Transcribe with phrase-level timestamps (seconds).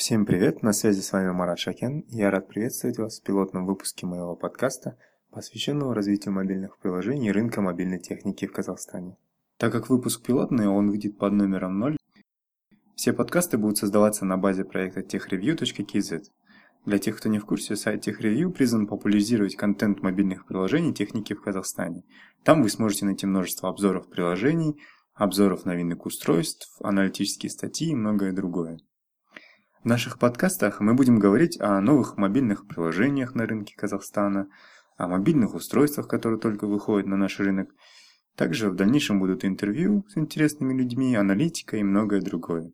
[0.00, 2.06] Всем привет, на связи с вами Марат Шакен.
[2.08, 4.96] Я рад приветствовать вас в пилотном выпуске моего подкаста,
[5.30, 9.18] посвященного развитию мобильных приложений и рынка мобильной техники в Казахстане.
[9.58, 11.98] Так как выпуск пилотный, он выйдет под номером 0,
[12.96, 16.22] все подкасты будут создаваться на базе проекта techreview.kz.
[16.86, 21.42] Для тех, кто не в курсе, сайт TechReview призван популяризировать контент мобильных приложений техники в
[21.42, 22.04] Казахстане.
[22.42, 24.80] Там вы сможете найти множество обзоров приложений,
[25.12, 28.78] обзоров новинок устройств, аналитические статьи и многое другое.
[29.82, 34.48] В наших подкастах мы будем говорить о новых мобильных приложениях на рынке Казахстана,
[34.98, 37.70] о мобильных устройствах, которые только выходят на наш рынок.
[38.36, 42.72] Также в дальнейшем будут интервью с интересными людьми, аналитика и многое другое.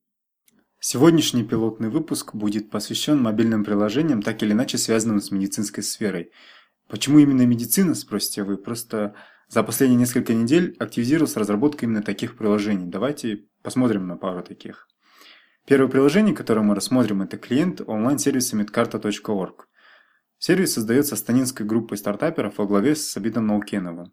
[0.81, 6.33] Сегодняшний пилотный выпуск будет посвящен мобильным приложениям, так или иначе связанным с медицинской сферой.
[6.89, 8.57] Почему именно медицина, спросите вы?
[8.57, 9.15] Просто
[9.47, 12.87] за последние несколько недель активизировалась разработка именно таких приложений.
[12.87, 14.89] Давайте посмотрим на пару таких.
[15.67, 19.67] Первое приложение, которое мы рассмотрим, это клиент онлайн-сервиса medkarta.org.
[20.39, 24.13] Сервис создается станинской группой стартаперов во главе с Сабитом Наукеновым.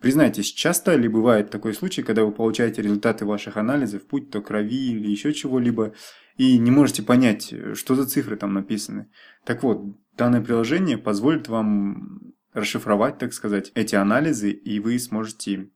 [0.00, 4.92] Признайтесь, часто ли бывает такой случай, когда вы получаете результаты ваших анализов, путь то крови
[4.92, 5.92] или еще чего-либо,
[6.38, 9.10] и не можете понять, что за цифры там написаны?
[9.44, 9.82] Так вот,
[10.16, 15.70] данное приложение позволит вам расшифровать, так сказать, эти анализы, и вы сможете,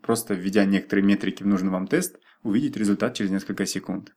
[0.00, 4.14] просто введя некоторые метрики в нужный вам тест, увидеть результат через несколько секунд.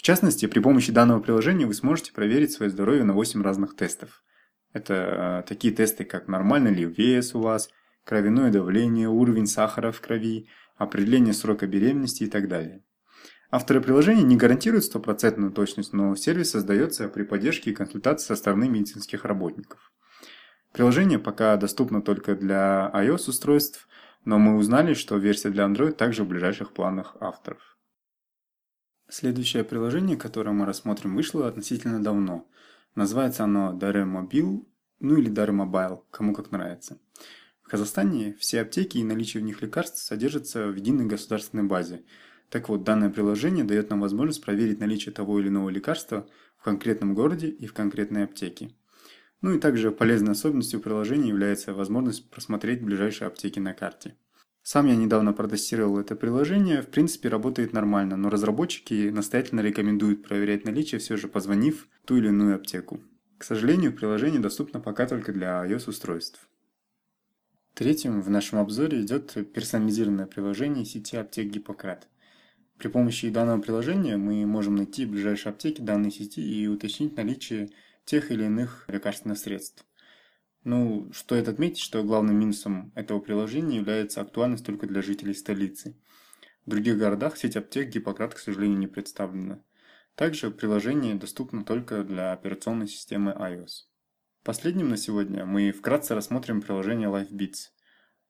[0.00, 4.24] В частности, при помощи данного приложения вы сможете проверить свое здоровье на 8 разных тестов.
[4.72, 7.68] Это э, такие тесты, как нормальный ли вес у вас,
[8.06, 10.48] кровяное давление, уровень сахара в крови,
[10.78, 12.82] определение срока беременности и так далее.
[13.50, 18.70] Авторы приложения не гарантируют стопроцентную точность, но сервис создается при поддержке и консультации со стороны
[18.70, 19.92] медицинских работников.
[20.72, 23.86] Приложение пока доступно только для iOS-устройств,
[24.24, 27.76] но мы узнали, что версия для Android также в ближайших планах авторов.
[29.10, 32.46] Следующее приложение, которое мы рассмотрим, вышло относительно давно.
[32.94, 34.64] Называется оно Dare Mobile,
[35.00, 36.96] ну или Dare Mobile, кому как нравится.
[37.60, 42.04] В Казахстане все аптеки и наличие в них лекарств содержатся в единой государственной базе.
[42.50, 47.12] Так вот, данное приложение дает нам возможность проверить наличие того или иного лекарства в конкретном
[47.12, 48.70] городе и в конкретной аптеке.
[49.40, 54.14] Ну и также полезной особенностью приложения является возможность просмотреть ближайшие аптеки на карте.
[54.62, 60.64] Сам я недавно протестировал это приложение, в принципе работает нормально, но разработчики настоятельно рекомендуют проверять
[60.64, 63.00] наличие, все же позвонив в ту или иную аптеку.
[63.38, 66.46] К сожалению, приложение доступно пока только для iOS-устройств.
[67.74, 72.06] Третьим в нашем обзоре идет персонализированное приложение сети аптек Гиппократ.
[72.76, 77.70] При помощи данного приложения мы можем найти ближайшие аптеки данной сети и уточнить наличие
[78.04, 79.86] тех или иных лекарственных средств.
[80.64, 85.96] Ну, стоит отметить, что главным минусом этого приложения является актуальность только для жителей столицы.
[86.66, 89.62] В других городах сеть аптек Гиппократ, к сожалению, не представлена.
[90.14, 93.86] Также приложение доступно только для операционной системы iOS.
[94.44, 97.70] Последним на сегодня мы вкратце рассмотрим приложение LifeBeats.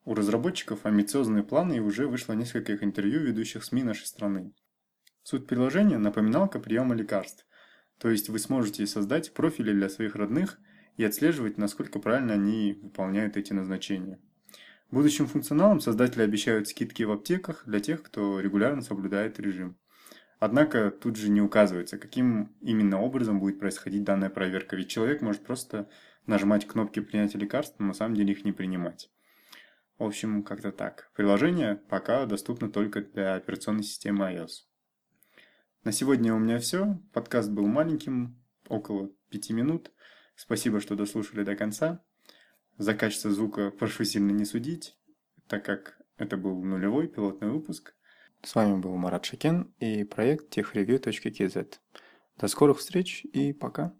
[0.04, 4.52] У разработчиков амбициозные планы и уже вышло несколько их интервью ведущих СМИ нашей страны.
[5.22, 7.44] Суть приложения– напоминалка приема лекарств,
[7.98, 10.58] то есть вы сможете создать профили для своих родных
[11.00, 14.18] и отслеживать, насколько правильно они выполняют эти назначения.
[14.90, 19.78] Будущим функционалом создатели обещают скидки в аптеках для тех, кто регулярно соблюдает режим.
[20.40, 25.42] Однако тут же не указывается, каким именно образом будет происходить данная проверка, ведь человек может
[25.42, 25.88] просто
[26.26, 29.10] нажимать кнопки принятия лекарств, но на самом деле их не принимать.
[29.96, 31.10] В общем, как-то так.
[31.14, 34.66] Приложение пока доступно только для операционной системы iOS.
[35.82, 37.00] На сегодня у меня все.
[37.14, 39.92] Подкаст был маленьким, около пяти минут.
[40.40, 42.02] Спасибо, что дослушали до конца.
[42.78, 44.96] За качество звука прошу сильно не судить,
[45.48, 47.94] так как это был нулевой пилотный выпуск.
[48.42, 51.74] С вами был Марат Шакен и проект techreview.kz.
[52.38, 53.94] До скорых встреч и пока.